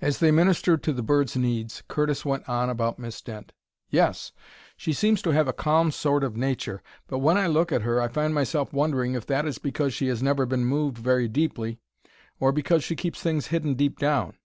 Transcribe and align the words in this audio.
As 0.00 0.18
they 0.18 0.32
ministered 0.32 0.82
to 0.82 0.92
the 0.92 1.00
bird's 1.00 1.36
needs 1.36 1.84
Curtis 1.86 2.24
went 2.24 2.48
on 2.48 2.68
about 2.68 2.98
Miss 2.98 3.20
Dent. 3.22 3.52
"Yes; 3.88 4.32
she 4.76 4.92
seems 4.92 5.22
to 5.22 5.30
have 5.30 5.46
a 5.46 5.52
calm 5.52 5.92
sort 5.92 6.24
of 6.24 6.36
nature, 6.36 6.82
but 7.06 7.18
when 7.20 7.36
I 7.38 7.46
look 7.46 7.70
at 7.70 7.82
her 7.82 8.00
I 8.02 8.08
find 8.08 8.34
myself 8.34 8.72
wondering 8.72 9.14
if 9.14 9.26
that 9.26 9.46
is 9.46 9.58
because 9.58 9.94
she 9.94 10.08
has 10.08 10.20
never 10.20 10.44
been 10.44 10.64
moved 10.64 10.98
very 10.98 11.28
deeply, 11.28 11.78
or 12.40 12.50
because 12.50 12.82
she 12.82 12.96
keeps 12.96 13.20
things 13.22 13.46
hidden 13.54 13.74
deep 13.74 14.00
down. 14.00 14.36